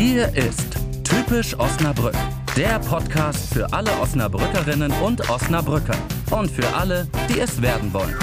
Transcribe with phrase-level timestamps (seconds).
[0.00, 2.14] Hier ist Typisch Osnabrück,
[2.56, 5.94] der Podcast für alle Osnabrückerinnen und Osnabrücker
[6.30, 8.16] und für alle, die es werden wollen.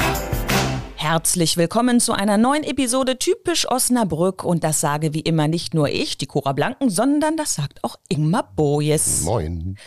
[0.96, 5.88] Herzlich willkommen zu einer neuen Episode Typisch Osnabrück und das sage wie immer nicht nur
[5.88, 9.22] ich, die Cora Blanken, sondern das sagt auch Ingmar Bojes.
[9.22, 9.78] Moin.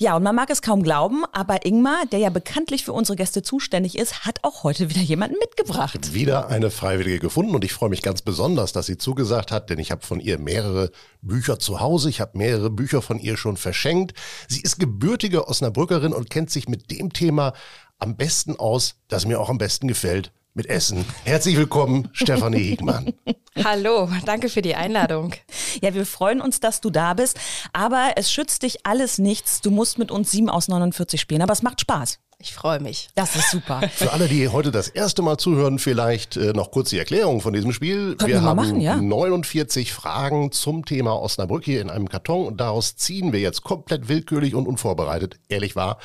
[0.00, 3.42] Ja, und man mag es kaum glauben, aber Ingmar, der ja bekanntlich für unsere Gäste
[3.42, 6.14] zuständig ist, hat auch heute wieder jemanden mitgebracht.
[6.14, 9.80] Wieder eine Freiwillige gefunden und ich freue mich ganz besonders, dass sie zugesagt hat, denn
[9.80, 13.56] ich habe von ihr mehrere Bücher zu Hause, ich habe mehrere Bücher von ihr schon
[13.56, 14.16] verschenkt.
[14.46, 17.52] Sie ist gebürtige Osnabrückerin und kennt sich mit dem Thema
[17.98, 21.04] am besten aus, das mir auch am besten gefällt, mit Essen.
[21.24, 23.14] Herzlich willkommen, Stefanie Hegmann.
[23.64, 25.32] Hallo, danke für die Einladung.
[25.80, 27.38] Ja, wir freuen uns, dass du da bist,
[27.72, 29.60] aber es schützt dich alles nichts.
[29.60, 32.18] Du musst mit uns 7 aus 49 spielen, aber es macht Spaß.
[32.40, 33.08] Ich freue mich.
[33.14, 33.88] Das ist super.
[33.92, 37.52] Für alle, die heute das erste Mal zuhören, vielleicht äh, noch kurz die Erklärung von
[37.52, 38.16] diesem Spiel.
[38.16, 38.96] Können wir mal haben machen, ja.
[38.96, 44.08] 49 Fragen zum Thema Osnabrück hier in einem Karton und daraus ziehen wir jetzt komplett
[44.08, 45.98] willkürlich und unvorbereitet, ehrlich wahr,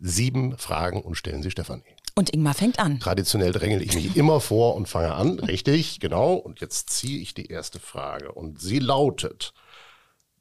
[0.00, 1.82] sieben Fragen und stellen sie Stefanie.
[2.14, 3.00] Und Ingmar fängt an.
[3.00, 5.38] Traditionell drängel ich mich immer vor und fange an.
[5.38, 6.34] Richtig, genau.
[6.34, 8.32] Und jetzt ziehe ich die erste Frage.
[8.32, 9.52] Und sie lautet: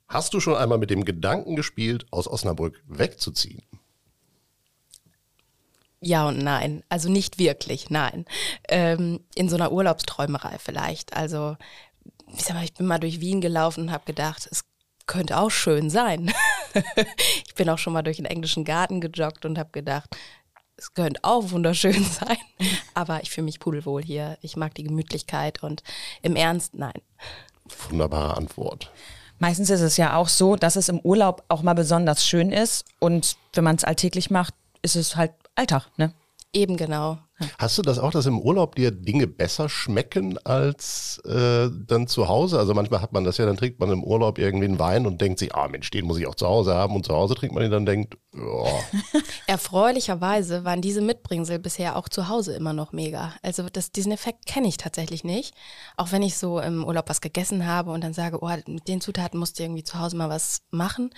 [0.08, 3.64] Hast du schon einmal mit dem Gedanken gespielt, aus Osnabrück wegzuziehen?
[6.02, 6.84] Ja und nein.
[6.90, 8.26] Also nicht wirklich, nein.
[8.70, 11.16] Ähm, in so einer Urlaubsträumerei vielleicht.
[11.16, 11.58] Also,
[12.34, 14.64] ich sag mal, ich bin mal durch Wien gelaufen und habe gedacht, es
[15.08, 16.32] könnte auch schön sein.
[17.48, 20.16] ich bin auch schon mal durch den englischen Garten gejoggt und habe gedacht,
[20.80, 22.38] es könnte auch wunderschön sein.
[22.94, 24.38] Aber ich fühle mich pudelwohl hier.
[24.42, 25.84] Ich mag die Gemütlichkeit und
[26.22, 27.02] im Ernst, nein.
[27.90, 28.92] Wunderbare Antwort.
[29.38, 32.86] Meistens ist es ja auch so, dass es im Urlaub auch mal besonders schön ist
[33.00, 36.14] und wenn man es alltäglich macht, ist es halt Alltag, ne?
[36.52, 37.20] Eben genau.
[37.60, 42.28] Hast du das auch, dass im Urlaub dir Dinge besser schmecken als äh, dann zu
[42.28, 42.58] Hause?
[42.58, 45.22] Also manchmal hat man das ja, dann trinkt man im Urlaub irgendwie einen Wein und
[45.22, 46.96] denkt sich, ah Mensch, den muss ich auch zu Hause haben.
[46.96, 49.22] Und zu Hause trinkt man ihn dann denkt, ja.
[49.48, 53.36] Erfreulicherweise waren diese Mitbringsel bisher auch zu Hause immer noch mega.
[53.44, 55.54] Also das, diesen Effekt kenne ich tatsächlich nicht.
[55.98, 59.02] Auch wenn ich so im Urlaub was gegessen habe und dann sage, oh, mit den
[59.02, 61.12] Zutaten musst du irgendwie zu Hause mal was machen.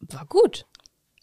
[0.00, 0.66] War gut.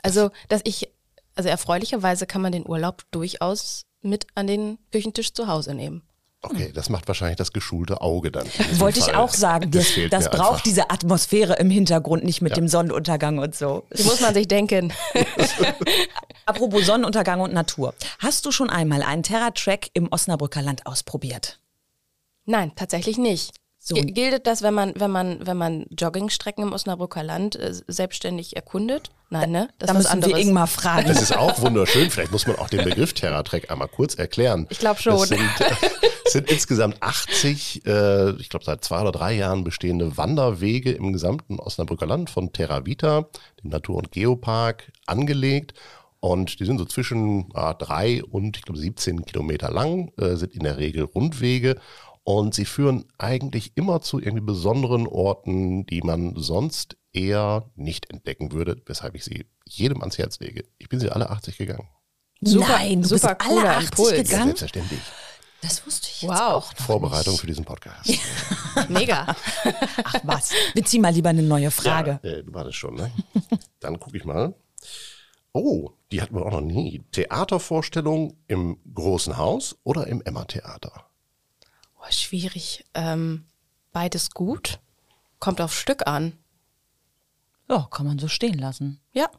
[0.02, 0.90] Also, dass ich
[1.36, 6.02] also erfreulicherweise kann man den Urlaub durchaus mit an den Küchentisch zu Hause nehmen.
[6.42, 8.46] Okay, das macht wahrscheinlich das geschulte Auge dann.
[8.74, 10.62] Wollte ich auch sagen, das, fehlt das mir braucht einfach.
[10.64, 12.56] diese Atmosphäre im Hintergrund, nicht mit Ja.
[12.58, 13.84] dem Sonnenuntergang und so.
[13.98, 14.94] Die muss man sich denken.
[16.46, 17.96] Apropos Sonnenuntergang und Natur.
[18.20, 21.60] Hast du schon einmal einen Terra-Track im Osnabrücker Land ausprobiert?
[22.46, 23.56] Nein, tatsächlich nicht.
[23.88, 23.94] So.
[23.98, 29.12] Gilt das, wenn man, wenn man, wenn man Joggingstrecken im Osnabrücker Land äh, selbstständig erkundet?
[29.30, 29.70] Nein, ne?
[29.78, 30.38] Das da ist müssen wir.
[30.38, 31.08] Ingmar fragen.
[31.08, 32.10] Das ist auch wunderschön.
[32.10, 34.66] Vielleicht muss man auch den Begriff Terratrek einmal kurz erklären.
[34.72, 35.14] Ich glaub schon.
[35.14, 35.40] Es sind,
[36.26, 41.14] es sind insgesamt 80, äh, ich glaube seit zwei oder drei Jahren bestehende Wanderwege im
[41.14, 43.28] gesamten Osnabrücker Land von Terra Vita,
[43.64, 45.76] dem Natur- und Geopark, angelegt.
[46.22, 50.54] Und die sind so zwischen ah, drei und ich glaube 17 Kilometer lang, äh, sind
[50.54, 51.76] in der Regel Rundwege.
[52.28, 58.52] Und sie führen eigentlich immer zu irgendwie besonderen Orten, die man sonst eher nicht entdecken
[58.52, 60.66] würde, weshalb ich sie jedem ans Herz lege.
[60.80, 61.88] Ich bin sie alle 80 gegangen.
[62.42, 64.12] Super- Nein, du super bist alle cooler 80 Impuls.
[64.12, 64.44] Ja, gegangen?
[64.48, 65.00] selbstverständlich.
[65.62, 66.40] Das wusste ich jetzt Wow.
[66.40, 67.42] auch noch Vorbereitung nicht.
[67.42, 68.12] für diesen Podcast.
[68.90, 69.36] Mega.
[70.04, 72.20] Ach was, bezieh mal lieber eine neue Frage.
[72.24, 73.12] Ja, äh, du wartest schon, ne?
[73.80, 74.54] Dann gucke ich mal.
[75.54, 77.04] Oh, die hatten wir auch noch nie.
[77.12, 81.05] Theatervorstellung im Großen Haus oder im Emma-Theater?
[82.08, 82.86] Oh, schwierig.
[82.94, 83.46] Ähm,
[83.92, 84.80] beides gut.
[85.40, 86.38] Kommt auf Stück an.
[87.70, 89.00] Ja, kann man so stehen lassen.
[89.12, 89.30] Ja,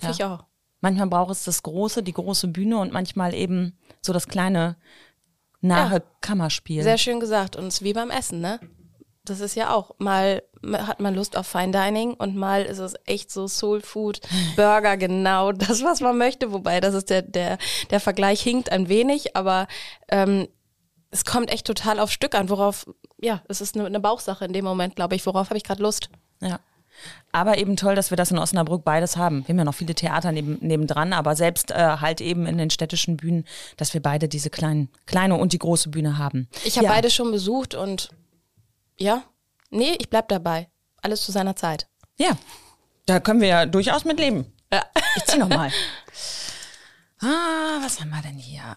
[0.00, 0.10] Ja.
[0.10, 0.44] ich auch.
[0.80, 4.76] Manchmal braucht es das große, die große Bühne und manchmal eben so das kleine,
[5.60, 6.02] nahe Ja.
[6.20, 6.84] Kammerspiel.
[6.84, 7.56] Sehr schön gesagt.
[7.56, 8.60] Und es ist wie beim Essen, ne?
[9.24, 10.42] Das ist ja auch, mal
[10.72, 14.20] hat man Lust auf Fine Dining und mal ist es echt so Soul Food,
[14.56, 16.52] Burger, genau das, was man möchte.
[16.52, 17.58] Wobei, das ist der, der,
[17.90, 19.66] der Vergleich hinkt ein wenig, aber
[20.08, 20.46] ähm,
[21.10, 22.86] es kommt echt total auf Stück an, worauf,
[23.18, 25.24] ja, es ist eine, eine Bauchsache in dem Moment, glaube ich.
[25.26, 26.10] Worauf habe ich gerade Lust?
[26.40, 26.60] Ja.
[27.30, 29.46] Aber eben toll, dass wir das in Osnabrück beides haben.
[29.46, 32.70] Wir haben ja noch viele Theater neben, nebendran, aber selbst äh, halt eben in den
[32.70, 33.44] städtischen Bühnen,
[33.76, 36.48] dass wir beide diese kleinen, kleine und die große Bühne haben.
[36.64, 36.92] Ich habe ja.
[36.92, 38.10] beide schon besucht und
[38.98, 39.22] ja,
[39.70, 40.68] nee, ich bleib dabei.
[41.00, 41.86] Alles zu seiner Zeit.
[42.18, 42.36] Ja,
[43.06, 44.52] da können wir ja durchaus mit leben.
[44.72, 44.84] Ja.
[45.16, 45.70] Ich zieh noch mal.
[47.20, 48.76] Ah, was haben wir denn hier?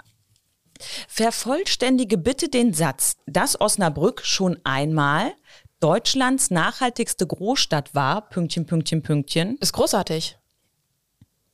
[1.07, 5.33] Vervollständige bitte den Satz, dass Osnabrück schon einmal
[5.79, 9.57] Deutschlands nachhaltigste Großstadt war, Pünktchen, Pünktchen, Pünktchen.
[9.57, 10.37] Ist großartig.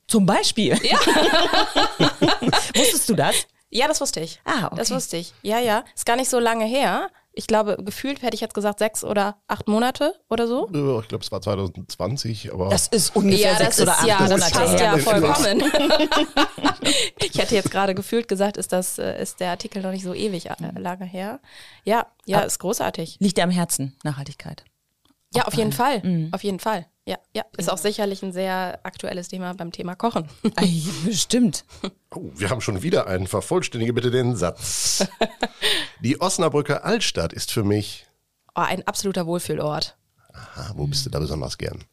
[0.08, 0.78] Zum Beispiel.
[0.84, 0.98] Ja.
[2.76, 3.48] Wusstest du das?
[3.70, 4.40] Ja, das wusste ich.
[4.46, 4.76] Ah, okay.
[4.78, 5.34] Das wusste ich.
[5.42, 5.84] Ja, ja.
[5.94, 7.10] Ist gar nicht so lange her.
[7.38, 10.66] Ich glaube, gefühlt hätte ich jetzt gesagt sechs oder acht Monate oder so.
[11.02, 14.08] Ich glaube, es war 2020, aber Das ist ungefähr ja, sechs das oder ist acht
[14.08, 14.96] ja, das Monate passt her.
[14.96, 15.62] ja vollkommen.
[17.24, 20.16] ich hätte jetzt gerade gefühlt gesagt, ist das äh, ist der Artikel noch nicht so
[20.16, 21.40] ewig äh, lange her.
[21.84, 23.18] Ja, ja, ist großartig.
[23.20, 24.66] Liegt dir am Herzen, Nachhaltigkeit.
[25.34, 26.30] Ja, auf jeden Fall.
[26.32, 26.88] Auf jeden Fall.
[27.06, 27.44] Ja, ja.
[27.58, 30.28] Ist auch sicherlich ein sehr aktuelles Thema beim Thema Kochen.
[31.06, 31.64] Bestimmt.
[32.14, 33.28] Oh, wir haben schon wieder einen.
[33.28, 35.08] Vervollständige bitte den Satz.
[36.02, 38.08] Die Osnabrücker Altstadt ist für mich.
[38.56, 39.98] Oh, ein absoluter Wohlfühlort.
[40.34, 41.84] Ah, wo bist du da besonders gern?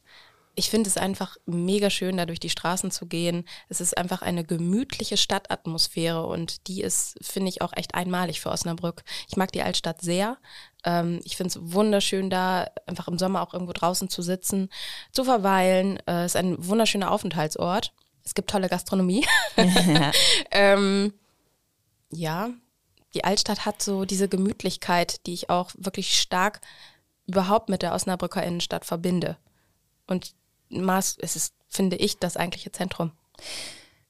[0.57, 3.45] Ich finde es einfach mega schön, da durch die Straßen zu gehen.
[3.69, 8.51] Es ist einfach eine gemütliche Stadtatmosphäre und die ist, finde ich, auch echt einmalig für
[8.51, 9.03] Osnabrück.
[9.29, 10.39] Ich mag die Altstadt sehr.
[10.85, 14.69] Ähm, ich finde es wunderschön, da einfach im Sommer auch irgendwo draußen zu sitzen,
[15.13, 15.99] zu verweilen.
[16.07, 17.93] Es äh, ist ein wunderschöner Aufenthaltsort.
[18.25, 19.27] Es gibt tolle Gastronomie.
[20.53, 21.13] ähm,
[22.11, 22.51] ja,
[23.15, 26.61] die Altstadt hat so diese Gemütlichkeit, die ich auch wirklich stark
[27.27, 29.37] überhaupt mit der Osnabrücker Innenstadt verbinde.
[30.07, 30.35] Und
[30.69, 33.13] Maß, es ist, finde ich, das eigentliche Zentrum.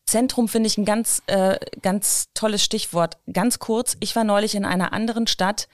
[0.06, 3.18] Zentrum finde ich ein ganz, äh, ganz tolles Stichwort.
[3.32, 5.68] Ganz kurz, ich war neulich in einer anderen Stadt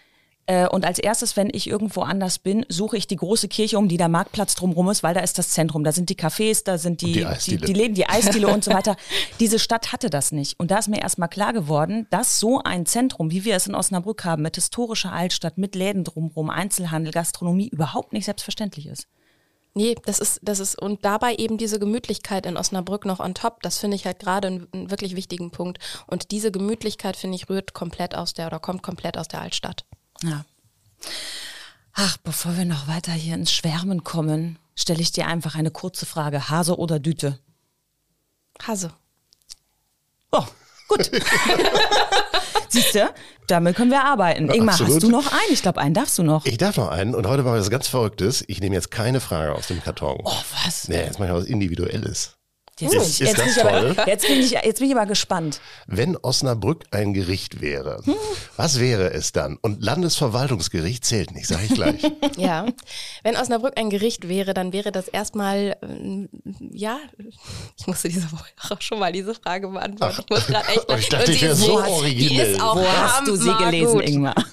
[0.50, 3.87] äh, und als erstes, wenn ich irgendwo anders bin, suche ich die große Kirche, um
[3.87, 5.85] die der Marktplatz drumherum ist, weil da ist das Zentrum.
[5.85, 7.67] Da sind die Cafés, da sind die, die die, Eisdiele.
[7.67, 8.97] die Läden, die Eisdiele und so weiter.
[9.38, 10.59] Diese Stadt hatte das nicht.
[10.59, 13.76] Und da ist mir erstmal klar geworden, dass so ein Zentrum, wie wir es in
[13.76, 19.06] Osnabrück haben, mit historischer Altstadt, mit Läden drumherum, Einzelhandel, Gastronomie, überhaupt nicht selbstverständlich ist.
[19.73, 23.63] Nee, das ist, das ist, und dabei eben diese Gemütlichkeit in Osnabrück noch on top,
[23.63, 25.79] das finde ich halt gerade einen, einen wirklich wichtigen Punkt.
[26.07, 29.85] Und diese Gemütlichkeit, finde ich, rührt komplett aus der oder kommt komplett aus der Altstadt.
[30.23, 30.45] Ja.
[31.93, 36.07] Ach, bevor wir noch weiter hier ins Schwärmen kommen, stelle ich dir einfach eine kurze
[36.07, 36.51] Frage.
[36.51, 37.39] Hase oder Düte?
[38.63, 38.93] Hase.
[40.33, 40.47] Oh,
[40.91, 41.11] gut.
[42.69, 43.09] Siehst du,
[43.47, 44.49] damit können wir arbeiten.
[44.51, 44.95] Ingmar, absolut.
[44.95, 45.53] hast du noch einen?
[45.53, 46.47] Ich glaube, einen darfst du noch.
[46.47, 48.45] Ich darf noch einen und heute machen wir was ganz Verrücktes.
[48.47, 50.19] Ich nehme jetzt keine Frage aus dem Karton.
[50.23, 50.33] Oh,
[50.65, 50.89] was?
[50.89, 52.37] Nee, jetzt mache ich was Individuelles.
[52.81, 53.94] Jetzt, Ist- bin ich, ist jetzt, bin das ich toll?
[53.99, 55.61] aber, jetzt, bin ich, jetzt bin ich aber gespannt.
[55.87, 58.03] Wenn Osnabrück ein Gericht wäre,
[58.56, 59.59] was wäre es dann?
[59.61, 62.03] Und Landesverwaltungsgericht zählt nicht, sage ich gleich.
[62.37, 62.67] Ja.
[63.23, 66.29] Wenn Osnabrück ein Gericht wäre, dann wäre das erstmal, ähm,
[66.73, 66.99] ja,
[67.77, 70.23] ich musste diese Woche auch schon mal diese Frage beantworten.
[70.23, 70.87] Ich muss gerade echt.
[70.99, 72.53] ich dachte, und ich die wäre ist- so die originell.
[72.53, 74.00] ist auch Wo hast du sie gelesen.
[74.00, 74.35] Ingmar?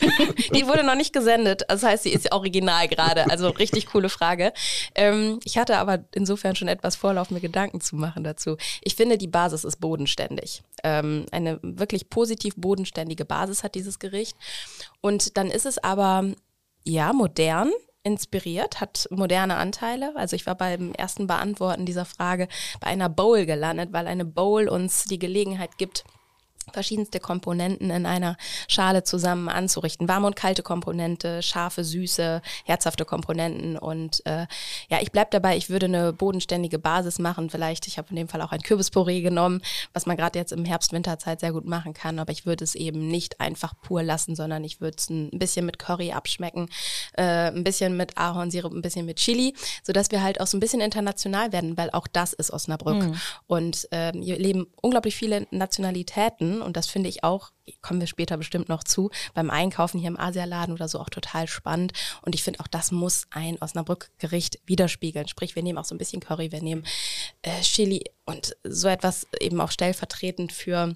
[0.54, 1.64] Die wurde noch nicht gesendet.
[1.68, 3.30] Das heißt, sie ist original gerade.
[3.30, 4.54] Also richtig coole Frage.
[4.96, 8.58] Ähm, ich hatte aber insofern schon etwas Vorlauf, mir Gedanken zu machen dazu.
[8.82, 10.64] Ich finde, die Basis ist bodenständig.
[10.84, 14.38] Ähm, eine wirklich positiv bodenständige Basis hat dieses Gericht.
[15.02, 16.32] Und dann ist es aber,
[16.84, 17.72] ja, modern
[18.04, 20.16] inspiriert, hat moderne Anteile.
[20.16, 22.48] Also ich war beim ersten Beantworten dieser Frage
[22.80, 26.06] bei einer Bowl gelandet, weil eine Bowl uns die Gelegenheit gibt,
[26.74, 28.38] verschiedenste Komponenten in einer
[28.68, 30.08] Schale zusammen anzurichten.
[30.08, 33.78] Warme und kalte Komponente, scharfe, süße, herzhafte Komponenten.
[33.78, 34.48] Und äh,
[34.90, 37.50] ja, ich bleib dabei, ich würde eine bodenständige Basis machen.
[37.50, 39.62] Vielleicht, ich habe in dem Fall auch ein Kürbispüree genommen,
[39.94, 42.20] was man gerade jetzt im Herbst-Winterzeit sehr gut machen kann.
[42.20, 45.66] Aber ich würde es eben nicht einfach pur lassen, sondern ich würde es ein bisschen
[45.66, 46.70] mit Curry abschmecken,
[47.14, 49.54] äh, ein bisschen mit Ahornsirup, ein bisschen mit Chili,
[49.84, 53.16] sodass wir halt auch so ein bisschen international werden, weil auch das ist Osnabrück.
[53.48, 57.52] Und ähm, hier leben unglaublich viele Nationalitäten und das finde ich auch,
[57.82, 61.48] kommen wir später bestimmt noch zu, beim Einkaufen hier im Asialaden oder so auch total
[61.48, 61.94] spannend.
[62.22, 65.28] Und ich finde auch, das muss ein Osnabrück-Gericht widerspiegeln.
[65.28, 66.86] Sprich, wir nehmen auch so ein bisschen Curry, wir nehmen
[67.42, 70.96] äh, Chili und so etwas eben auch stellvertretend für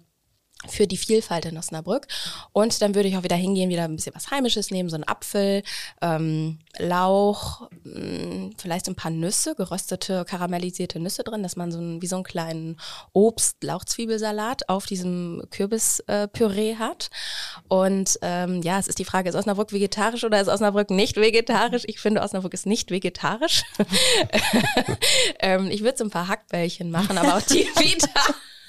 [0.68, 2.08] für die Vielfalt in Osnabrück.
[2.54, 5.08] Und dann würde ich auch wieder hingehen, wieder ein bisschen was Heimisches nehmen, so einen
[5.08, 5.64] Apfel,
[6.02, 11.80] ähm, Lauch, mh, vielleicht so ein paar Nüsse, geröstete, karamellisierte Nüsse drin, dass man so
[11.80, 12.80] einen, wie so einen kleinen
[13.14, 17.10] Obst-Lauchzwiebelsalat auf diesem Kürbispüree hat.
[17.68, 21.84] Und ähm, ja, es ist die Frage, ist Osnabrück vegetarisch oder ist Osnabrück nicht vegetarisch?
[21.88, 23.64] Ich finde, Osnabrück ist nicht vegetarisch.
[25.40, 28.10] ähm, ich würde so ein paar Hackbällchen machen, aber auch die wieder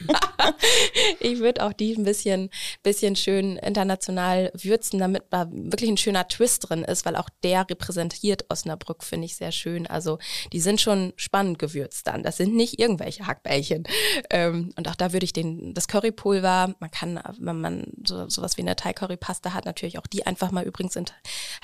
[1.21, 2.51] ich würde auch die ein bisschen,
[2.83, 7.69] bisschen schön international würzen, damit da wirklich ein schöner Twist drin ist, weil auch der
[7.69, 9.87] repräsentiert Osnabrück, finde ich sehr schön.
[9.87, 10.19] Also
[10.53, 12.23] die sind schon spannend gewürzt dann.
[12.23, 13.85] Das sind nicht irgendwelche Hackbällchen.
[14.31, 18.57] Ähm, und auch da würde ich den, das Currypulver, man kann, wenn man so, sowas
[18.57, 21.07] wie eine Thai-Curry-Paste hat, natürlich auch die einfach mal übrigens in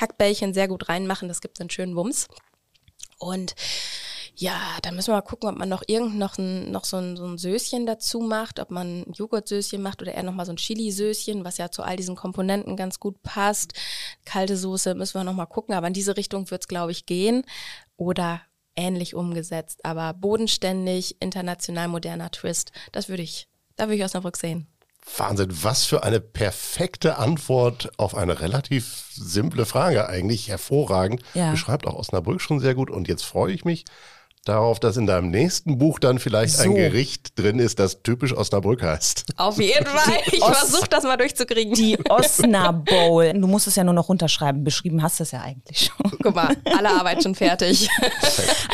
[0.01, 1.29] Hackbällchen sehr gut reinmachen.
[1.29, 2.29] Das gibt einen schönen Wumms.
[3.19, 3.55] Und
[4.41, 7.17] ja, da müssen wir mal gucken, ob man noch irgend noch, ein, noch so, ein,
[7.17, 10.57] so ein Söschen dazu macht, ob man ein Joghurtsöschen macht oder eher nochmal so ein
[10.57, 13.73] Chili-Söschen, was ja zu all diesen Komponenten ganz gut passt.
[14.25, 17.43] Kalte Soße müssen wir nochmal gucken, aber in diese Richtung wird es, glaube ich, gehen.
[17.97, 18.41] Oder
[18.77, 24.69] ähnlich umgesetzt, aber bodenständig, international moderner Twist, das würde ich, da würde ich Osnabrück sehen.
[25.17, 30.49] Wahnsinn, was für eine perfekte Antwort auf eine relativ simple Frage eigentlich.
[30.49, 31.23] Hervorragend.
[31.35, 31.51] Ja.
[31.51, 32.91] Beschreibt auch Osnabrück schon sehr gut.
[32.91, 33.85] Und jetzt freue ich mich
[34.49, 36.65] darauf, dass in deinem nächsten Buch dann vielleicht So.
[36.65, 39.27] ein Gericht drin ist, das typisch Osnabrück heißt.
[39.37, 40.15] Auf jeden Fall.
[40.33, 41.75] Ich versuche das mal durchzukriegen.
[41.75, 43.33] Die Osna Bowl.
[43.33, 44.65] Du musst es ja nur noch runterschreiben.
[44.65, 46.11] Beschrieben hast du es ja eigentlich schon.
[46.23, 47.89] Guck mal, alle Arbeit schon fertig.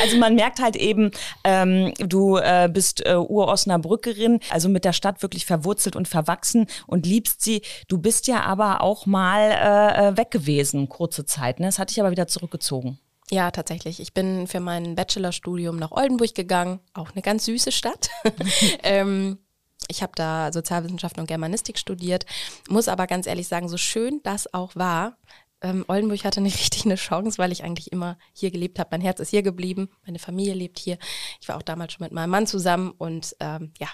[0.01, 1.11] Also man merkt halt eben,
[1.43, 7.05] ähm, du äh, bist äh, Ur-Osnabrückerin, also mit der Stadt wirklich verwurzelt und verwachsen und
[7.05, 7.61] liebst sie.
[7.87, 11.59] Du bist ja aber auch mal äh, äh, weg gewesen, kurze Zeit.
[11.59, 11.67] Ne?
[11.67, 12.99] Das hatte ich aber wieder zurückgezogen.
[13.31, 13.99] Ja, tatsächlich.
[13.99, 18.09] Ich bin für mein Bachelorstudium nach Oldenburg gegangen, auch eine ganz süße Stadt.
[18.83, 19.39] ähm,
[19.87, 22.25] ich habe da Sozialwissenschaften und Germanistik studiert,
[22.69, 25.17] muss aber ganz ehrlich sagen, so schön das auch war,
[25.61, 28.89] ähm, Oldenburg hatte nicht richtig eine Chance, weil ich eigentlich immer hier gelebt habe.
[28.91, 30.97] Mein Herz ist hier geblieben, meine Familie lebt hier.
[31.41, 33.89] Ich war auch damals schon mit meinem Mann zusammen und ähm, ja,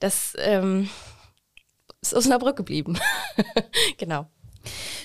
[0.00, 0.88] das ähm,
[2.00, 2.98] ist Osnabrück geblieben.
[3.98, 4.28] genau.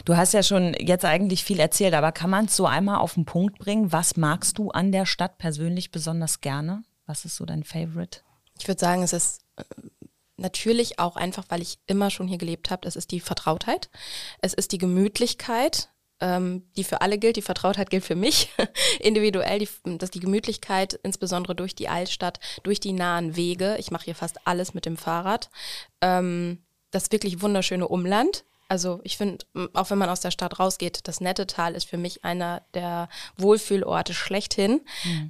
[0.06, 3.14] Du hast ja schon jetzt eigentlich viel erzählt, aber kann man es so einmal auf
[3.14, 3.92] den Punkt bringen?
[3.92, 6.84] Was magst du an der Stadt persönlich besonders gerne?
[7.06, 8.22] Was ist so dein Favorite?
[8.60, 9.64] Ich würde sagen, es ist äh,
[10.38, 13.90] natürlich auch einfach, weil ich immer schon hier gelebt habe, es ist die Vertrautheit,
[14.42, 15.90] es ist die Gemütlichkeit,
[16.22, 18.50] ähm, die für alle gilt, die Vertrautheit gilt für mich
[19.00, 24.06] individuell, die, dass die Gemütlichkeit insbesondere durch die Altstadt, durch die nahen Wege, ich mache
[24.06, 25.50] hier fast alles mit dem Fahrrad,
[26.02, 26.60] ähm,
[26.92, 28.44] das wirklich wunderschöne Umland.
[28.70, 32.24] Also ich finde, auch wenn man aus der Stadt rausgeht, das Nettetal ist für mich
[32.24, 34.82] einer der Wohlfühlorte schlechthin.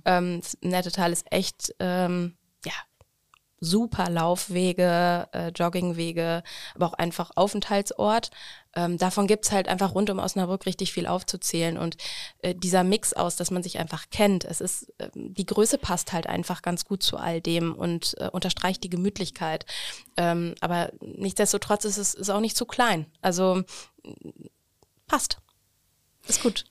[0.06, 2.74] Ähm, das Nettetal ist echt, ähm, ja,
[3.62, 6.44] super Laufwege, äh, Joggingwege,
[6.76, 8.30] aber auch einfach Aufenthaltsort.
[8.76, 11.78] Ähm, davon gibt's halt einfach rund um Osnabrück richtig viel aufzuzählen.
[11.78, 11.98] Und
[12.40, 16.14] äh, dieser Mix aus, dass man sich einfach kennt, es ist, äh, die Größe passt
[16.14, 19.66] halt einfach ganz gut zu all dem und äh, unterstreicht die Gemütlichkeit.
[20.18, 23.08] Ähm, aber nichtsdestotrotz ist es ist auch nicht zu klein.
[23.22, 23.64] Also
[25.08, 25.40] passt.
[26.28, 26.66] Ist gut.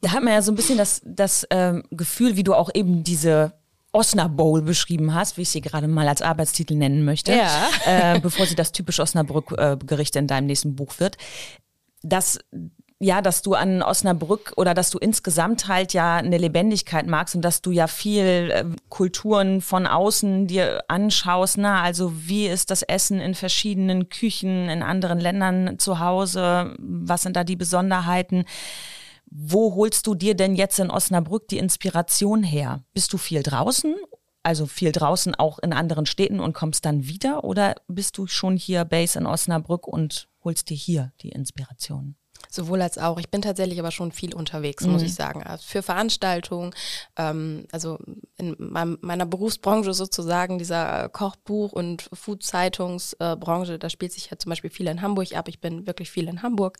[0.00, 3.04] Da hat man ja so ein bisschen das, das ähm, Gefühl, wie du auch eben
[3.04, 3.52] diese
[3.96, 7.68] Osna Bowl beschrieben hast, wie ich sie gerade mal als Arbeitstitel nennen möchte, Ja.
[8.14, 11.16] äh, bevor sie das typisch Osnabrück-Gericht in deinem nächsten Buch wird,
[12.02, 12.38] dass
[12.98, 17.42] ja, dass du an Osnabrück oder dass du insgesamt halt ja eine Lebendigkeit magst und
[17.42, 22.82] dass du ja viel äh, Kulturen von außen dir anschaust, na, also wie ist das
[22.82, 28.46] Essen in verschiedenen Küchen in anderen Ländern zu Hause, was sind da die Besonderheiten?
[29.38, 32.82] Wo holst du dir denn jetzt in Osnabrück die Inspiration her?
[32.94, 33.94] Bist du viel draußen?
[34.42, 37.44] Also viel draußen auch in anderen Städten und kommst dann wieder?
[37.44, 42.16] Oder bist du schon hier Base in Osnabrück und holst dir hier die Inspiration?
[42.50, 43.18] Sowohl als auch.
[43.18, 45.42] Ich bin tatsächlich aber schon viel unterwegs, muss ich sagen.
[45.42, 46.74] Also Für Veranstaltungen,
[47.16, 47.98] ähm, also
[48.36, 54.70] in meinem, meiner Berufsbranche sozusagen, dieser Kochbuch- und Food-Zeitungsbranche, da spielt sich ja zum Beispiel
[54.70, 55.48] viel in Hamburg ab.
[55.48, 56.78] Ich bin wirklich viel in Hamburg,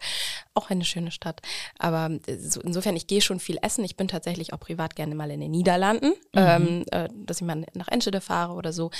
[0.54, 1.40] auch eine schöne Stadt.
[1.78, 3.84] Aber äh, so, insofern, ich gehe schon viel essen.
[3.84, 7.64] Ich bin tatsächlich auch privat gerne mal in den Niederlanden, ähm, äh, dass ich mal
[7.74, 8.90] nach Enschede fahre oder so.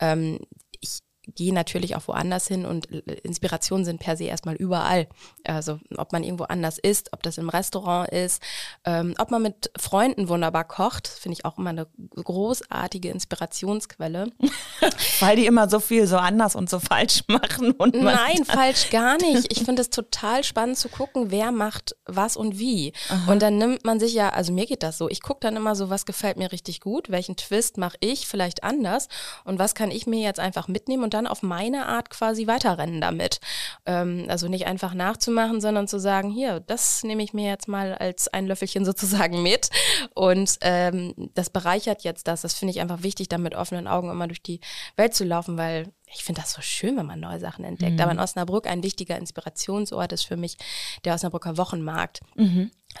[0.00, 0.38] Ähm,
[0.80, 1.00] ich
[1.34, 5.08] gehe natürlich auch woanders hin und Inspirationen sind per se erstmal überall.
[5.44, 8.42] Also ob man irgendwo anders isst, ob das im Restaurant ist,
[8.84, 14.30] ähm, ob man mit Freunden wunderbar kocht, finde ich auch immer eine großartige Inspirationsquelle.
[15.20, 17.72] Weil die immer so viel so anders und so falsch machen.
[17.72, 19.46] Und Nein, falsch gar nicht.
[19.56, 22.92] Ich finde es total spannend zu gucken, wer macht was und wie.
[23.26, 25.74] Und dann nimmt man sich ja, also mir geht das so, ich gucke dann immer
[25.74, 29.08] so, was gefällt mir richtig gut, welchen Twist mache ich vielleicht anders
[29.44, 33.00] und was kann ich mir jetzt einfach mitnehmen und dann auf meine Art quasi weiterrennen
[33.00, 33.40] damit.
[33.86, 37.94] Ähm, also nicht einfach nachzumachen, sondern zu sagen, hier, das nehme ich mir jetzt mal
[37.94, 39.70] als ein Löffelchen sozusagen mit
[40.14, 42.42] und ähm, das bereichert jetzt das.
[42.42, 44.60] Das finde ich einfach wichtig, da mit offenen Augen immer durch die
[44.96, 48.00] Welt zu laufen, weil ich finde das so schön, wenn man neue Sachen entdeckt.
[48.00, 50.56] Aber in Osnabrück ein wichtiger Inspirationsort ist für mich
[51.04, 52.20] der Osnabrücker Wochenmarkt.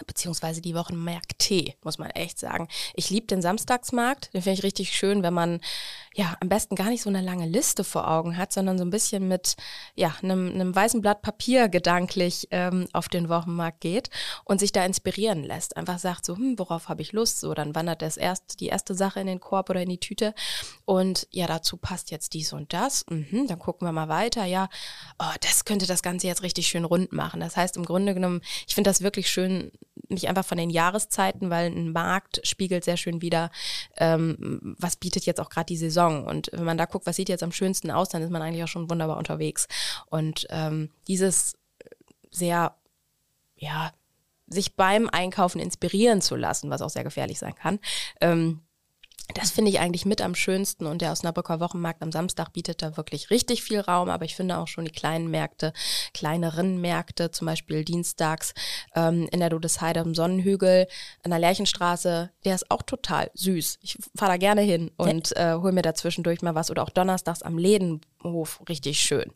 [0.06, 2.68] Beziehungsweise die Wochenmärkte, muss man echt sagen.
[2.94, 4.32] Ich liebe den Samstagsmarkt.
[4.34, 5.60] Den finde ich richtig schön, wenn man
[6.14, 8.90] ja am besten gar nicht so eine lange Liste vor Augen hat, sondern so ein
[8.90, 9.56] bisschen mit
[9.94, 14.10] ja, einem, einem weißen Blatt Papier gedanklich ähm, auf den Wochenmarkt geht
[14.44, 15.76] und sich da inspirieren lässt.
[15.76, 17.40] Einfach sagt so, hm, worauf habe ich Lust?
[17.40, 20.34] So, dann wandert das erst die erste Sache in den Korb oder in die Tüte.
[20.84, 23.04] Und ja, dazu passt jetzt dies und das.
[23.10, 24.44] Mhm, dann gucken wir mal weiter.
[24.44, 24.68] Ja,
[25.18, 27.40] oh, das könnte das Ganze jetzt richtig schön rund machen.
[27.40, 29.70] Das heißt, im Grunde genommen, ich finde das wirklich schön,
[30.08, 33.50] nicht einfach von den Jahreszeiten, weil ein Markt spiegelt sehr schön wieder,
[33.96, 36.26] ähm, was bietet jetzt auch gerade die Saison.
[36.26, 38.64] Und wenn man da guckt, was sieht jetzt am schönsten aus, dann ist man eigentlich
[38.64, 39.68] auch schon wunderbar unterwegs.
[40.06, 41.56] Und ähm, dieses
[42.30, 42.74] sehr,
[43.56, 43.92] ja,
[44.48, 47.80] sich beim Einkaufen inspirieren zu lassen, was auch sehr gefährlich sein kann,
[48.20, 48.60] ähm,
[49.34, 52.96] Das finde ich eigentlich mit am schönsten und der Osnabrücker Wochenmarkt am Samstag bietet da
[52.96, 55.72] wirklich richtig viel Raum, aber ich finde auch schon die kleinen Märkte,
[56.14, 58.54] kleineren Märkte, zum Beispiel dienstags
[58.94, 60.86] ähm, in der Dodesheide am Sonnenhügel
[61.24, 63.78] an der Lerchenstraße, der ist auch total süß.
[63.82, 66.90] Ich fahre da gerne hin und äh, hole mir da zwischendurch mal was oder auch
[66.90, 69.32] donnerstags am Lädenhof richtig schön.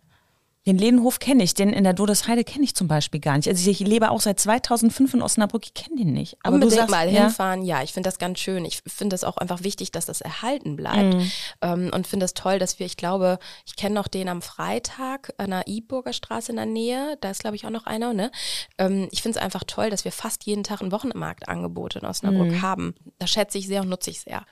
[0.67, 3.49] Den Ledenhof kenne ich, den in der Dodesheide kenne ich zum Beispiel gar nicht.
[3.49, 6.37] Also ich lebe auch seit 2005 in Osnabrück, ich kenne den nicht.
[6.43, 8.67] Aber Unbedingt du sagst, mal hinfahren, ja, ich finde das ganz schön.
[8.67, 11.33] Ich finde es auch einfach wichtig, dass das erhalten bleibt mhm.
[11.63, 15.33] ähm, und finde es toll, dass wir, ich glaube, ich kenne noch den am Freitag
[15.39, 18.31] an der Iburger Straße in der Nähe, da ist glaube ich auch noch einer, ne?
[18.77, 22.51] Ähm, ich finde es einfach toll, dass wir fast jeden Tag ein Wochenmarktangebot in Osnabrück
[22.51, 22.63] mhm.
[22.63, 22.95] haben.
[23.19, 24.45] Das schätze ich sehr und nutze ich sehr.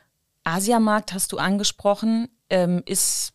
[0.44, 3.34] Asiamarkt hast du angesprochen, ähm, ist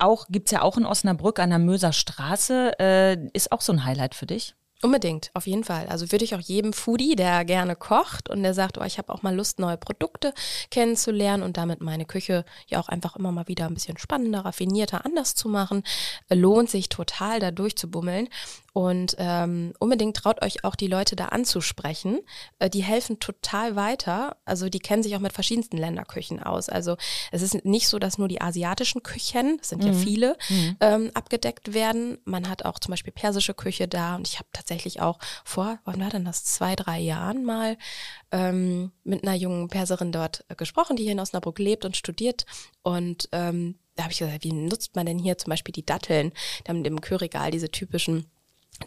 [0.00, 2.78] auch, gibt es ja auch in Osnabrück an der Möser Straße.
[2.78, 4.54] Äh, ist auch so ein Highlight für dich?
[4.82, 5.88] Unbedingt, auf jeden Fall.
[5.88, 9.12] Also würde ich auch jedem Foodie, der gerne kocht und der sagt, oh, ich habe
[9.12, 10.32] auch mal Lust, neue Produkte
[10.70, 15.04] kennenzulernen und damit meine Küche ja auch einfach immer mal wieder ein bisschen spannender, raffinierter,
[15.04, 15.82] anders zu machen,
[16.30, 18.28] lohnt sich total da durchzubummeln.
[18.72, 22.20] Und ähm, unbedingt traut euch auch die Leute da anzusprechen.
[22.60, 24.36] Äh, die helfen total weiter.
[24.44, 26.68] Also die kennen sich auch mit verschiedensten Länderküchen aus.
[26.68, 26.96] Also
[27.32, 29.88] es ist nicht so, dass nur die asiatischen Küchen, das sind mhm.
[29.88, 30.76] ja viele, mhm.
[30.80, 32.18] ähm, abgedeckt werden.
[32.24, 34.14] Man hat auch zum Beispiel persische Küche da.
[34.14, 34.69] Und ich habe tatsächlich
[35.00, 37.76] auch vor, wann war denn das, zwei, drei Jahren mal
[38.32, 42.44] ähm, mit einer jungen Perserin dort äh, gesprochen, die hier in Osnabrück lebt und studiert.
[42.82, 46.32] Und ähm, da habe ich gesagt, wie nutzt man denn hier zum Beispiel die Datteln?
[46.64, 48.26] Da haben im Kühlregal diese typischen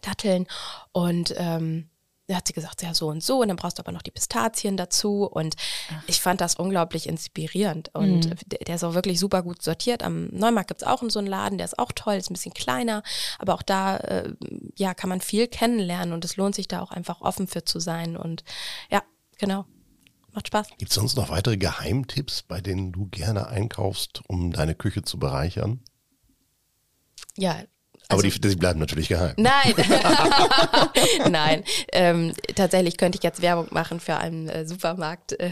[0.01, 0.47] Datteln
[0.91, 1.89] und ähm,
[2.27, 4.11] da hat sie gesagt, ja, so und so, und dann brauchst du aber noch die
[4.11, 5.25] Pistazien dazu.
[5.25, 5.55] Und
[5.89, 6.03] Ach.
[6.07, 7.93] ich fand das unglaublich inspirierend.
[7.93, 8.35] Und mhm.
[8.45, 10.03] der, der, ist auch wirklich super gut sortiert.
[10.03, 12.53] Am Neumarkt gibt es auch so einen Laden, der ist auch toll, ist ein bisschen
[12.53, 13.03] kleiner,
[13.39, 14.33] aber auch da äh,
[14.77, 17.79] ja, kann man viel kennenlernen und es lohnt sich da auch einfach offen für zu
[17.79, 18.15] sein.
[18.15, 18.43] Und
[18.89, 19.03] ja,
[19.37, 19.65] genau.
[20.31, 20.69] Macht Spaß.
[20.77, 25.19] Gibt es sonst noch weitere Geheimtipps, bei denen du gerne einkaufst, um deine Küche zu
[25.19, 25.81] bereichern?
[27.35, 27.57] Ja,
[28.09, 29.33] aber also, die, die, bleiben natürlich geheim.
[29.37, 29.73] Nein,
[31.29, 31.63] nein.
[31.91, 35.51] Ähm, tatsächlich könnte ich jetzt Werbung machen für einen äh, Supermarkt, äh,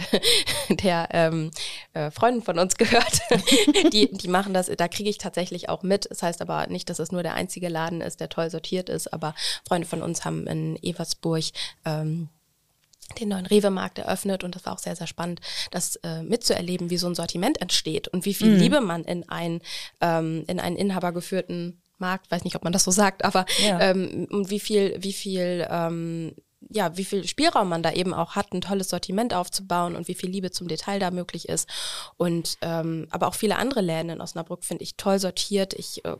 [0.69, 1.51] der ähm,
[1.93, 3.21] äh, Freunden von uns gehört.
[3.93, 6.07] die, die machen das, da kriege ich tatsächlich auch mit.
[6.09, 9.11] Das heißt aber nicht, dass es nur der einzige Laden ist, der toll sortiert ist,
[9.13, 9.33] aber
[9.67, 11.43] Freunde von uns haben in Eversburg
[11.85, 12.29] ähm,
[13.19, 16.97] den neuen Rewe-Markt eröffnet und das war auch sehr, sehr spannend, das äh, mitzuerleben, wie
[16.97, 18.59] so ein Sortiment entsteht und wie viel mhm.
[18.59, 19.61] Liebe man in einen,
[19.99, 23.79] ähm, in einen inhabergeführten Markt, weiß nicht, ob man das so sagt, aber ja.
[23.79, 26.33] ähm, und wie viel, wie viel ähm,
[26.69, 30.13] ja, wie viel Spielraum man da eben auch hat, ein tolles Sortiment aufzubauen und wie
[30.13, 31.67] viel Liebe zum Detail da möglich ist.
[32.17, 35.73] Und ähm, aber auch viele andere Läden in Osnabrück finde ich toll sortiert.
[35.73, 36.15] Ich äh,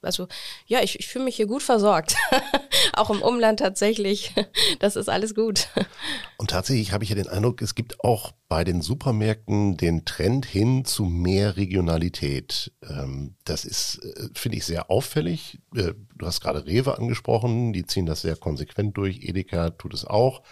[0.00, 0.28] also
[0.66, 2.16] ja, ich, ich fühle mich hier gut versorgt.
[2.92, 4.32] auch im Umland tatsächlich.
[4.78, 5.68] das ist alles gut.
[6.38, 10.44] Und tatsächlich habe ich ja den Eindruck, es gibt auch bei den Supermärkten den Trend
[10.44, 12.70] hin zu mehr Regionalität.
[12.86, 15.58] Ähm, das ist, äh, finde ich, sehr auffällig.
[15.74, 19.22] Äh, du hast gerade Rewe angesprochen, die ziehen das sehr konsequent durch.
[19.22, 20.42] Edeka tut es auch,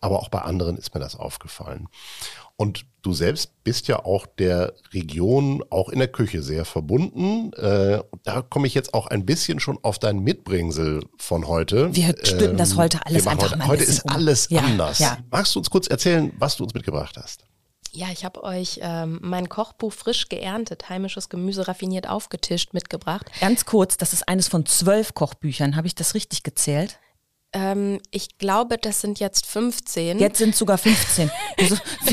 [0.00, 1.88] aber auch bei anderen ist mir das aufgefallen.
[2.56, 7.52] Und du selbst bist ja auch der Region, auch in der Küche sehr verbunden.
[7.52, 11.94] Äh, da komme ich jetzt auch ein bisschen schon auf dein Mitbringsel von heute.
[11.94, 14.12] Wir stülpen ähm, das heute alles einfach heute, mal ein Heute ist um.
[14.12, 14.98] alles ja, anders.
[14.98, 15.18] Ja.
[15.30, 17.49] Magst du uns kurz erzählen, was du uns mitgebracht hast?
[17.92, 23.26] Ja, ich habe euch ähm, mein Kochbuch frisch geerntet, heimisches Gemüse raffiniert aufgetischt mitgebracht.
[23.40, 25.76] Ganz kurz, das ist eines von zwölf Kochbüchern.
[25.76, 26.98] Habe ich das richtig gezählt?
[27.52, 30.20] Ähm, ich glaube, das sind jetzt 15.
[30.20, 31.30] Jetzt sind sogar 15.
[31.58, 31.76] Also,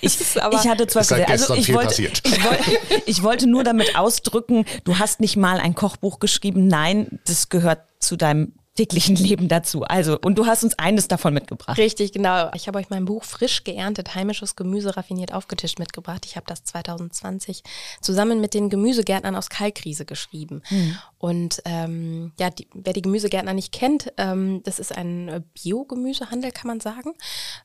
[0.00, 4.64] ich, ich, hatte zwar gesagt, also ich wollte, ich, wollte, ich wollte nur damit ausdrücken,
[4.84, 6.68] du hast nicht mal ein Kochbuch geschrieben.
[6.68, 9.82] Nein, das gehört zu deinem täglichen Leben dazu.
[9.82, 11.76] Also, und du hast uns eines davon mitgebracht.
[11.78, 12.50] Richtig, genau.
[12.54, 16.24] Ich habe euch mein Buch Frisch geerntet, heimisches Gemüse raffiniert aufgetischt mitgebracht.
[16.26, 17.64] Ich habe das 2020
[18.00, 20.62] zusammen mit den Gemüsegärtnern aus Kalkriese geschrieben.
[20.70, 20.98] Mhm.
[21.18, 26.68] Und ähm, ja, die, wer die Gemüsegärtner nicht kennt, ähm, das ist ein Biogemüsehandel, kann
[26.68, 27.14] man sagen.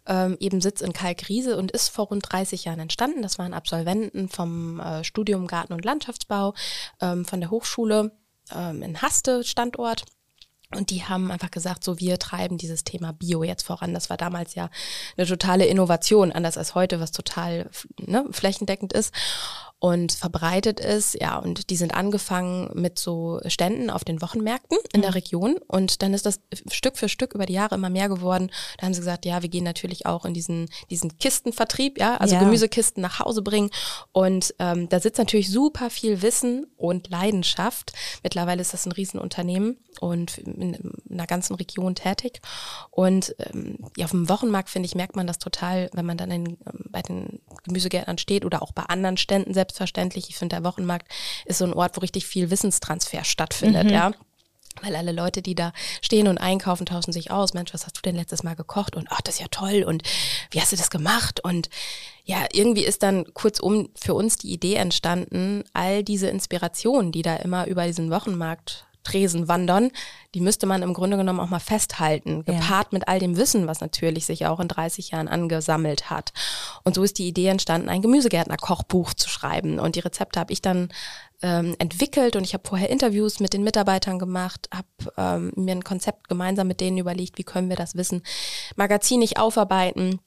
[0.08, 3.22] Ähm, eben Sitz in Kalkriese und ist vor rund 30 Jahren entstanden.
[3.22, 6.56] Das waren Absolventen vom äh, Studium Garten- und Landschaftsbau
[7.02, 8.12] ähm, von der Hochschule
[8.52, 10.06] ähm, in Haste Standort.
[10.76, 13.94] Und die haben einfach gesagt, so wir treiben dieses Thema Bio jetzt voran.
[13.94, 14.70] Das war damals ja
[15.18, 19.14] eine totale Innovation, anders als heute, was total ne, flächendeckend ist.
[19.84, 21.18] Und verbreitet ist.
[21.20, 26.02] Ja, und die sind angefangen mit so Ständen auf den Wochenmärkten in der Region und
[26.02, 26.40] dann ist das
[26.72, 28.50] Stück für Stück über die Jahre immer mehr geworden.
[28.78, 32.36] Da haben sie gesagt, ja, wir gehen natürlich auch in diesen, diesen Kistenvertrieb, ja, also
[32.36, 32.40] Ja.
[32.40, 33.72] Gemüsekisten nach Hause bringen
[34.14, 37.92] und ähm, da sitzt natürlich super viel Wissen und Leidenschaft.
[38.24, 42.42] Mittlerweile ist das ein Riesenunternehmen und in, in einer ganzen Region tätig.
[42.90, 46.32] Und ähm, ja, auf dem Wochenmarkt, finde ich, merkt man das total, wenn man dann
[46.32, 50.30] in, ähm, bei den Gemüsegärtnern steht oder auch bei anderen Ständen selbstverständlich.
[50.30, 51.08] Ich finde, der Wochenmarkt
[51.46, 54.12] ist so ein Ort, wo richtig viel Wissenstransfer stattfindet, ja.
[54.82, 57.54] Weil alle Leute, die da stehen und einkaufen, tauschen sich aus.
[57.54, 58.96] Mensch, was hast du denn letztes Mal gekocht?
[58.96, 59.84] Und ach, das ist ja toll.
[59.84, 60.02] Und
[60.50, 61.42] wie hast du das gemacht?
[61.44, 61.70] Und
[62.26, 67.36] ja, irgendwie ist dann kurzum für uns die Idee entstanden, all diese Inspirationen, die da
[67.36, 69.92] immer über diesen Wochenmarkt Tresen wandern,
[70.34, 72.54] die müsste man im Grunde genommen auch mal festhalten, Ja.
[72.54, 76.34] gepaart mit all dem Wissen, was natürlich sich auch in 30 Jahren angesammelt hat.
[76.84, 79.80] Und so ist die Idee entstanden, ein Gemüsegärtner-Kochbuch zu schreiben.
[79.80, 80.90] Und die Rezepte habe ich dann
[81.42, 84.88] ähm, entwickelt und ich habe vorher Interviews mit den Mitarbeitern gemacht, habe
[85.18, 88.24] ähm, mir ein Konzept gemeinsam mit denen überlegt, wie können wir das Wissen
[88.78, 90.20] magazinig aufarbeiten.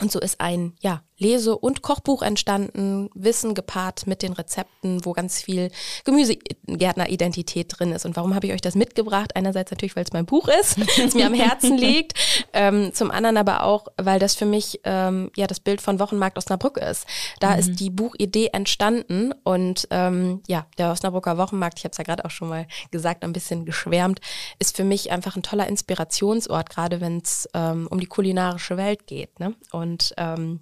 [0.00, 5.12] Und so ist ein ja, Lese- und Kochbuch entstanden, Wissen gepaart mit den Rezepten, wo
[5.12, 5.70] ganz viel
[6.04, 8.04] Gemüsegärtner-Identität drin ist.
[8.04, 9.36] Und warum habe ich euch das mitgebracht?
[9.36, 12.18] Einerseits natürlich, weil es mein Buch ist, es mir am Herzen liegt.
[12.52, 16.36] Ähm, zum anderen aber auch, weil das für mich ähm, ja das Bild von Wochenmarkt
[16.36, 17.06] Osnabrück ist.
[17.40, 22.04] Da ist die Buchidee entstanden und ähm, ja, der Osnabrücker Wochenmarkt, ich habe es ja
[22.04, 24.20] gerade auch schon mal gesagt, ein bisschen geschwärmt,
[24.58, 29.06] ist für mich einfach ein toller Inspirationsort, gerade wenn es ähm, um die kulinarische Welt
[29.06, 29.38] geht.
[29.40, 29.54] Ne?
[29.70, 30.60] Und ähm,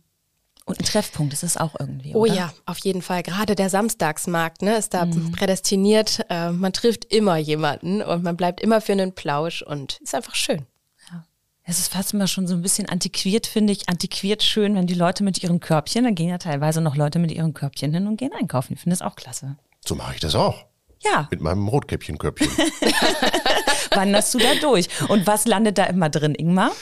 [0.65, 2.15] Und ein Treffpunkt ist es auch irgendwie.
[2.15, 2.35] Oh oder?
[2.35, 3.23] ja, auf jeden Fall.
[3.23, 6.25] Gerade der Samstagsmarkt ne, ist da prädestiniert.
[6.31, 10.35] Äh, man trifft immer jemanden und man bleibt immer für einen Plausch und ist einfach
[10.35, 10.67] schön.
[11.65, 13.89] Es ist fast immer schon so ein bisschen antiquiert, finde ich.
[13.89, 17.31] Antiquiert schön, wenn die Leute mit ihren Körbchen, dann gehen ja teilweise noch Leute mit
[17.31, 18.73] ihren Körbchen hin und gehen einkaufen.
[18.73, 19.57] Ich finde das auch klasse.
[19.85, 20.65] So mache ich das auch.
[21.05, 22.49] Ja, Mit meinem Rotkäppchenkörbchen.
[23.95, 24.89] wanderst du da durch?
[25.09, 26.73] Und was landet da immer drin, Ingmar?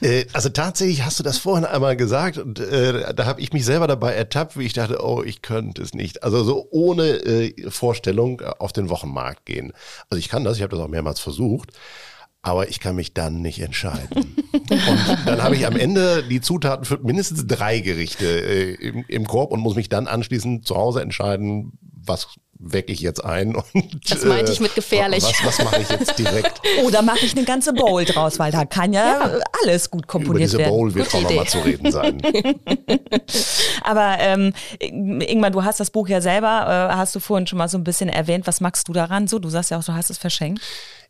[0.00, 3.64] äh, also tatsächlich hast du das vorhin einmal gesagt und äh, da habe ich mich
[3.64, 6.22] selber dabei ertappt, wie ich dachte, oh, ich könnte es nicht.
[6.22, 9.72] Also so ohne äh, Vorstellung auf den Wochenmarkt gehen.
[10.10, 11.70] Also ich kann das, ich habe das auch mehrmals versucht.
[12.44, 14.34] Aber ich kann mich dann nicht entscheiden.
[14.52, 19.28] Und dann habe ich am Ende die Zutaten für mindestens drei Gerichte äh, im, im
[19.28, 23.54] Korb und muss mich dann anschließend zu Hause entscheiden, was wecke ich jetzt ein.
[23.72, 25.24] Und, Das meinte ich mit gefährlich.
[25.24, 26.60] Was, was mache ich jetzt direkt?
[26.84, 30.50] Oder mache ich eine ganze Bowl draus, weil da kann ja, alles gut Über komponiert
[30.50, 30.70] diese werden.
[30.70, 32.22] Bowl wird Gute auch nochmal zu reden sein.
[33.82, 37.68] Aber ähm, Ingmar, du hast das Buch ja selber, äh, hast du vorhin schon mal
[37.68, 38.46] so ein bisschen erwähnt.
[38.46, 39.38] Was magst du daran so?
[39.38, 40.62] Du sagst ja auch, du hast es verschenkt.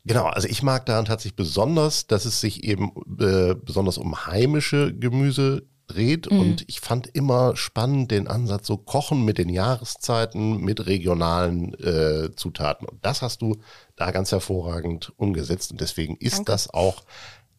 [0.04, 4.92] Genau, also ich mag daran tatsächlich besonders, dass es sich eben äh, besonders um heimische
[4.92, 10.86] Gemüse dreht und ich fand immer spannend den Ansatz, so kochen mit den Jahreszeiten, mit
[10.86, 12.88] regionalen äh, Zutaten.
[12.88, 13.56] Und das hast du
[13.96, 17.04] da ganz hervorragend umgesetzt und deswegen ist das auch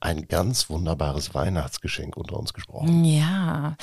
[0.04, 3.06] ein ganz wunderbares Weihnachtsgeschenk unter uns gesprochen.
[3.06, 3.78] Ja,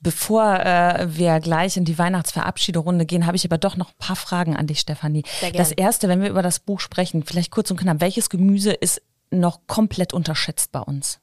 [0.00, 4.16] bevor äh, wir gleich in die Weihnachtsverabschiederunde gehen, habe ich aber doch noch ein paar
[4.16, 5.24] Fragen an dich, Stefanie.
[5.54, 9.02] Das erste, wenn wir über das Buch sprechen, vielleicht kurz und knapp, welches Gemüse ist
[9.30, 11.18] noch komplett unterschätzt bei uns?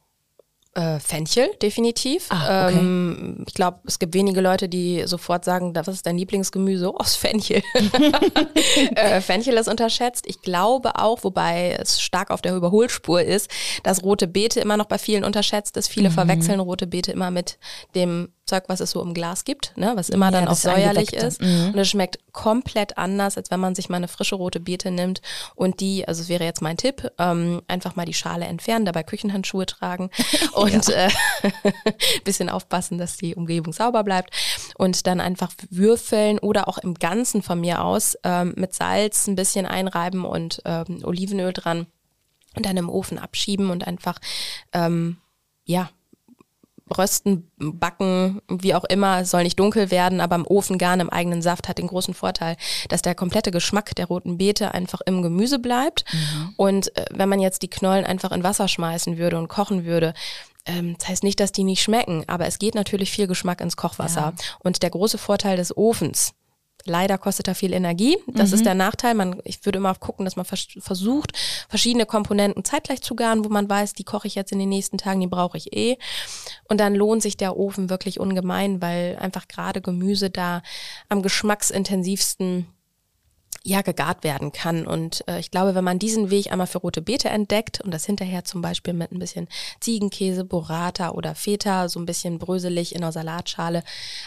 [0.73, 2.27] Äh, Fenchel, definitiv.
[2.29, 2.77] Ah, okay.
[2.77, 6.93] ähm, ich glaube, es gibt wenige Leute, die sofort sagen, was ist dein Lieblingsgemüse?
[6.93, 7.61] Oh, das Fenchel.
[8.95, 10.25] äh, Fenchel ist unterschätzt.
[10.27, 13.51] Ich glaube auch, wobei es stark auf der Überholspur ist,
[13.83, 15.89] dass rote Beete immer noch bei vielen unterschätzt ist.
[15.89, 17.59] Viele verwechseln rote Beete immer mit
[17.93, 19.93] dem Zeug, was es so im Glas gibt, ne?
[19.95, 21.41] was immer Ja, dann auch säuerlich ist.
[21.41, 25.21] Und es schmeckt komplett anders, als wenn man sich mal eine frische rote Beete nimmt
[25.55, 29.03] und die, also es wäre jetzt mein Tipp, ähm, einfach mal die Schale entfernen, dabei
[29.03, 30.09] Küchenhandschuhe tragen
[30.53, 31.09] und äh,
[32.23, 34.33] bisschen aufpassen, dass die Umgebung sauber bleibt
[34.77, 39.35] und dann einfach würfeln oder auch im Ganzen von mir aus ähm, mit Salz ein
[39.35, 41.87] bisschen einreiben und ähm, Olivenöl dran
[42.55, 44.19] und dann im Ofen abschieben und einfach
[44.73, 45.17] ähm,
[45.63, 45.89] ja
[46.91, 51.41] rösten, backen, wie auch immer, soll nicht dunkel werden, aber im Ofen garen im eigenen
[51.41, 52.57] Saft hat den großen Vorteil,
[52.89, 56.05] dass der komplette Geschmack der roten Beete einfach im Gemüse bleibt.
[56.57, 60.13] Und äh, wenn man jetzt die Knollen einfach in Wasser schmeißen würde und kochen würde,
[60.65, 63.77] ähm, das heißt nicht, dass die nicht schmecken, aber es geht natürlich viel Geschmack ins
[63.77, 64.33] Kochwasser.
[64.59, 66.33] Und der große Vorteil des Ofens,
[66.85, 68.17] Leider kostet er viel Energie.
[68.27, 69.13] Das ist der Nachteil.
[69.13, 71.33] Man, ich würde immer gucken, dass man vers versucht,
[71.69, 74.97] verschiedene Komponenten zeitgleich zu garen, wo man weiß, die koche ich jetzt in den nächsten
[74.97, 75.97] Tagen, die brauche ich eh.
[76.67, 80.61] Und dann lohnt sich der Ofen wirklich ungemein, weil einfach gerade Gemüse da
[81.09, 82.67] am geschmacksintensivsten
[83.63, 84.87] ja, gegart werden kann.
[84.87, 88.05] Und äh, ich glaube, wenn man diesen Weg einmal für rote Beete entdeckt und das
[88.05, 89.47] hinterher zum Beispiel mit ein bisschen
[89.79, 93.83] Ziegenkäse, Burrata oder Feta, so ein bisschen bröselig in einer Salatschale,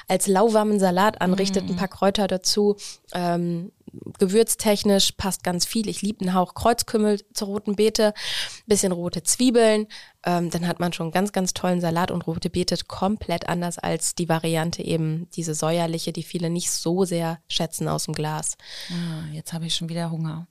[0.07, 1.70] als lauwarmen Salat anrichtet, mm.
[1.70, 2.77] ein paar Kräuter dazu,
[3.12, 3.73] ähm,
[4.18, 5.88] gewürztechnisch passt ganz viel.
[5.88, 8.14] Ich liebe einen Hauch Kreuzkümmel zur roten Beete,
[8.66, 9.87] bisschen rote Zwiebeln,
[10.27, 14.14] ähm, dann hat man schon ganz, ganz tollen Salat und rote Beete komplett anders als
[14.14, 18.57] die Variante eben, diese säuerliche, die viele nicht so sehr schätzen aus dem Glas.
[18.90, 20.47] Ah, jetzt habe ich schon wieder Hunger.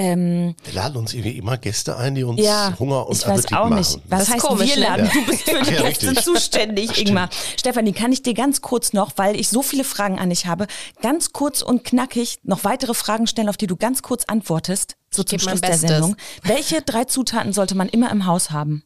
[0.00, 3.46] Ähm, wir laden uns irgendwie immer Gäste ein, die uns ja, Hunger und ich weiß
[3.46, 3.74] auch machen.
[3.74, 3.98] nicht.
[4.08, 4.82] Was heißt komisch, wir ne?
[4.82, 5.06] laden?
[5.06, 5.12] Ja.
[5.12, 6.24] Du bist für die ja, Gäste richtig.
[6.24, 7.04] zuständig.
[7.04, 7.28] Ingmar.
[7.58, 10.68] Stefanie, kann ich dir ganz kurz noch, weil ich so viele Fragen an dich habe,
[11.02, 15.22] ganz kurz und knackig noch weitere Fragen stellen, auf die du ganz kurz antwortest, so
[15.22, 16.14] ich zum Schluss der Sendung.
[16.44, 18.84] Welche drei Zutaten sollte man immer im Haus haben?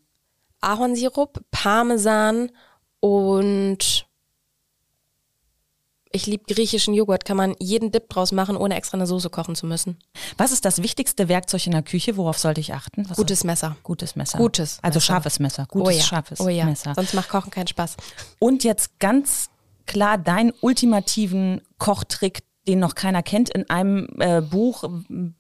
[0.63, 2.53] Ahornsirup, Parmesan
[3.01, 4.07] und
[6.13, 9.55] ich liebe griechischen Joghurt, kann man jeden Dip draus machen, ohne extra eine Soße kochen
[9.55, 9.99] zu müssen.
[10.37, 12.17] Was ist das wichtigste Werkzeug in der Küche?
[12.17, 13.09] Worauf sollte ich achten?
[13.09, 13.77] Was Gutes Messer.
[13.83, 14.39] Gutes Messer.
[14.39, 14.79] Gutes.
[14.83, 15.07] Also Messer.
[15.07, 15.67] scharfes Messer.
[15.69, 16.03] Gutes, oh ja.
[16.03, 16.65] scharfes oh ja.
[16.65, 16.95] Messer.
[16.95, 17.97] Sonst macht Kochen keinen Spaß.
[18.39, 19.51] Und jetzt ganz
[19.87, 23.51] klar deinen ultimativen Kochtrick, den noch keiner kennt.
[23.51, 24.85] In einem äh, Buch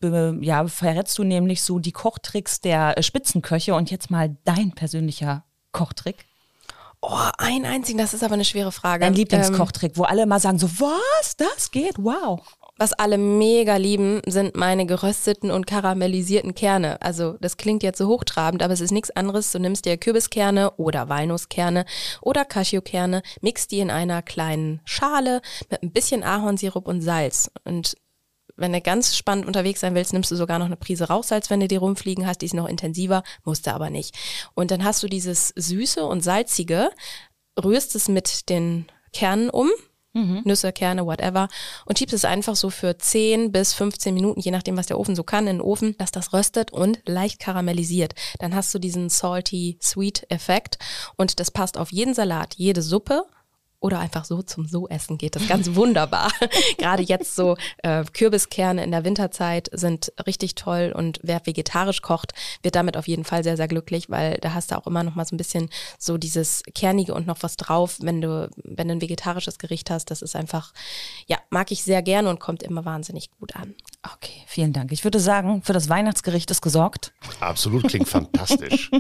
[0.02, 4.72] äh, ja, verrätst du nämlich so die Kochtricks der äh, Spitzenköche und jetzt mal dein
[4.72, 6.26] persönlicher Kochtrick.
[7.05, 9.05] Oh, ein einzigen, das ist aber eine schwere Frage.
[9.05, 12.41] Dein Lieblingskochtrick, ähm, wo alle mal sagen so, was, das geht, wow.
[12.79, 17.03] Was alle mega lieben, sind meine gerösteten und karamellisierten Kerne.
[17.03, 19.51] Also das klingt jetzt so hochtrabend, aber es ist nichts anderes.
[19.51, 21.87] Du nimmst dir Kürbiskerne oder Walnusskerne
[22.21, 27.51] oder Cashewkerne, mixt die in einer kleinen Schale mit ein bisschen Ahornsirup und Salz.
[27.65, 27.97] Und
[28.57, 31.61] wenn du ganz spannend unterwegs sein willst, nimmst du sogar noch eine Prise Rauchsalz, wenn
[31.61, 32.43] du die rumfliegen hast.
[32.43, 34.17] Die ist noch intensiver, musst du aber nicht.
[34.55, 36.91] Und dann hast du dieses Süße und Salzige,
[37.62, 39.71] rührst es mit den Kernen um,
[40.15, 40.43] Mhm.
[40.45, 41.49] Nüsse, Kerne, whatever.
[41.87, 45.17] Und schiebst es einfach so für 10 bis 15 Minuten, je nachdem, was der Ofen
[45.17, 48.15] so kann, in den Ofen, dass das röstet und leicht karamellisiert.
[48.38, 50.79] Dann hast du diesen salty sweet Effekt
[51.17, 53.25] und das passt auf jeden Salat, jede Suppe
[53.83, 56.31] oder einfach so zum So-Essen geht das ganz wunderbar.
[56.79, 62.33] Gerade jetzt so äh, Kürbiskerne in der Winterzeit sind richtig toll und wer vegetarisch kocht,
[62.62, 65.16] wird damit auf jeden Fall sehr, sehr glücklich, weil da hast du auch immer noch
[65.16, 65.68] mal so ein bisschen
[65.99, 70.11] so dieses Kernige und noch was drauf, wenn du, wenn du ein vegetarisches Gericht hast.
[70.11, 70.73] Das ist einfach,
[71.27, 73.75] ja, mag ich sehr gerne und kommt immer wahnsinnig gut an.
[74.05, 74.92] Okay, vielen Dank.
[74.92, 77.12] Ich würde sagen, für das Weihnachtsgericht ist gesorgt.
[77.40, 78.90] Absolut, klingt fantastisch.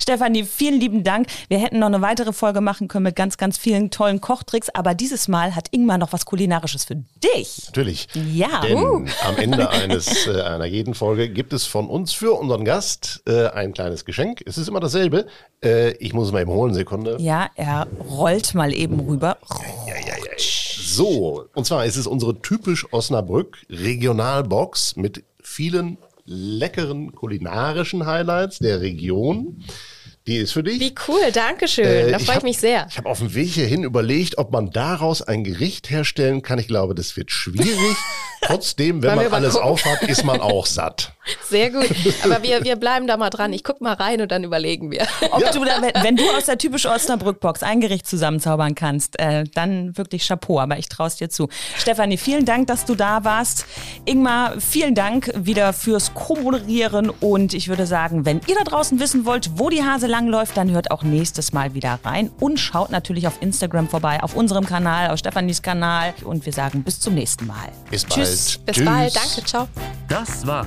[0.00, 1.28] Stefanie, vielen lieben Dank.
[1.48, 4.94] Wir hätten noch eine weitere Folge machen können mit ganz, ganz vielen tollen Kochtricks, aber
[4.94, 7.66] dieses Mal hat Ingmar noch was Kulinarisches für dich.
[7.66, 8.08] Natürlich.
[8.14, 8.62] Ja.
[8.62, 9.04] Denn uh.
[9.26, 13.48] am Ende eines, äh, einer jeden Folge gibt es von uns für unseren Gast äh,
[13.48, 14.42] ein kleines Geschenk.
[14.46, 15.26] Es ist immer dasselbe.
[15.62, 17.18] Äh, ich muss es mal eben holen, Sekunde.
[17.20, 19.36] Ja, er rollt mal eben rüber.
[19.86, 20.30] Ja, ja, ja.
[20.82, 28.80] So, und zwar ist es unsere typisch Osnabrück Regionalbox mit vielen leckeren kulinarischen Highlights der
[28.80, 29.62] Region.
[30.26, 30.78] Die ist für dich.
[30.80, 31.86] Wie cool, danke schön.
[31.86, 32.86] Äh, da freue ich, mich sehr.
[32.90, 36.58] Ich habe auf dem Weg hierhin überlegt, ob man daraus ein Gericht herstellen kann.
[36.58, 37.96] Ich glaube, das wird schwierig.
[38.42, 41.14] Trotzdem, wenn man alles aufhat, ist man auch satt.
[41.48, 41.88] Sehr gut.
[42.24, 43.52] Aber wir, wir bleiben da mal dran.
[43.52, 45.06] Ich gucke mal rein und dann überlegen wir.
[45.30, 45.52] Ob ja.
[45.52, 50.26] du da, wenn du aus der typischen Osnabrück-Box ein Gericht zusammenzaubern kannst, äh, dann wirklich
[50.26, 50.60] Chapeau.
[50.60, 51.48] Aber ich traue es dir zu.
[51.76, 53.66] Stefanie, vielen Dank, dass du da warst.
[54.04, 57.10] Ingmar, vielen Dank wieder fürs Co-Moderieren.
[57.10, 60.70] Und ich würde sagen, wenn ihr da draußen wissen wollt, wo die Hase langläuft, dann
[60.70, 62.30] hört auch nächstes Mal wieder rein.
[62.40, 66.14] Und schaut natürlich auf Instagram vorbei, auf unserem Kanal, auf Stefanies Kanal.
[66.24, 67.70] Und wir sagen bis zum nächsten Mal.
[67.90, 68.14] Bis bald.
[68.14, 68.58] Tschüss.
[68.58, 68.84] Bis Tschüss.
[68.84, 69.16] bald.
[69.16, 69.44] Danke.
[69.44, 69.68] Ciao.
[70.08, 70.66] Das war